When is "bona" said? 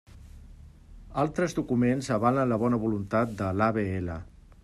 2.65-2.79